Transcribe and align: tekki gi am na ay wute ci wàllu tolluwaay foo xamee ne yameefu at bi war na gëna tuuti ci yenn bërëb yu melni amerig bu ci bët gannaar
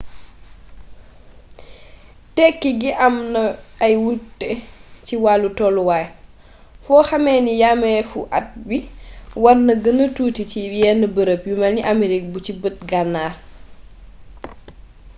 tekki 2.35 2.69
gi 2.81 2.91
am 3.05 3.15
na 3.33 3.41
ay 3.85 3.93
wute 4.03 4.49
ci 5.05 5.13
wàllu 5.23 5.49
tolluwaay 5.57 6.05
foo 6.85 7.01
xamee 7.09 7.39
ne 7.45 7.53
yameefu 7.61 8.19
at 8.37 8.47
bi 8.67 8.77
war 9.43 9.57
na 9.67 9.73
gëna 9.83 10.05
tuuti 10.15 10.43
ci 10.51 10.59
yenn 10.81 11.01
bërëb 11.15 11.41
yu 11.49 11.55
melni 11.61 11.81
amerig 11.91 12.23
bu 12.31 12.39
ci 12.45 12.51
bët 12.61 12.77
gannaar 12.91 13.33